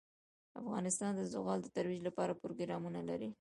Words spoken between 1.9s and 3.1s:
لپاره پروګرامونه